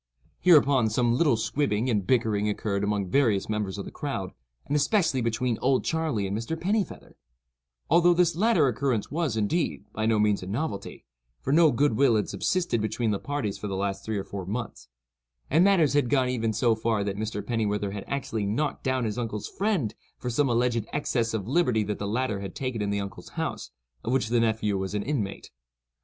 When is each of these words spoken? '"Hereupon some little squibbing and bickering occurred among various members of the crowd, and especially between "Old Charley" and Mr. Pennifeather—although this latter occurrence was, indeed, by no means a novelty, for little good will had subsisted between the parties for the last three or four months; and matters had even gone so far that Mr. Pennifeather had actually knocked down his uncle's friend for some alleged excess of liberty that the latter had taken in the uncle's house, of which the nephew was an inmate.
'"Hereupon 0.39 0.89
some 0.89 1.13
little 1.13 1.37
squibbing 1.37 1.87
and 1.87 2.07
bickering 2.07 2.49
occurred 2.49 2.83
among 2.83 3.11
various 3.11 3.47
members 3.47 3.77
of 3.77 3.85
the 3.85 3.91
crowd, 3.91 4.31
and 4.65 4.75
especially 4.75 5.21
between 5.21 5.59
"Old 5.61 5.83
Charley" 5.85 6.25
and 6.25 6.35
Mr. 6.35 6.59
Pennifeather—although 6.59 8.15
this 8.15 8.35
latter 8.35 8.67
occurrence 8.67 9.11
was, 9.11 9.37
indeed, 9.37 9.85
by 9.93 10.07
no 10.07 10.17
means 10.17 10.41
a 10.41 10.47
novelty, 10.47 11.05
for 11.39 11.53
little 11.53 11.71
good 11.71 11.93
will 11.97 12.15
had 12.15 12.27
subsisted 12.29 12.81
between 12.81 13.11
the 13.11 13.19
parties 13.19 13.59
for 13.59 13.67
the 13.67 13.75
last 13.75 14.03
three 14.03 14.17
or 14.17 14.23
four 14.23 14.43
months; 14.47 14.87
and 15.51 15.63
matters 15.63 15.93
had 15.93 16.11
even 16.11 16.41
gone 16.41 16.53
so 16.53 16.73
far 16.73 17.03
that 17.03 17.15
Mr. 17.15 17.45
Pennifeather 17.45 17.91
had 17.91 18.03
actually 18.07 18.47
knocked 18.47 18.83
down 18.83 19.05
his 19.05 19.19
uncle's 19.19 19.47
friend 19.47 19.93
for 20.17 20.31
some 20.31 20.49
alleged 20.49 20.83
excess 20.91 21.31
of 21.35 21.47
liberty 21.47 21.83
that 21.83 21.99
the 21.99 22.07
latter 22.07 22.39
had 22.39 22.55
taken 22.55 22.81
in 22.81 22.89
the 22.89 22.99
uncle's 22.99 23.29
house, 23.37 23.69
of 24.03 24.11
which 24.11 24.29
the 24.29 24.39
nephew 24.39 24.79
was 24.79 24.95
an 24.95 25.03
inmate. 25.03 25.51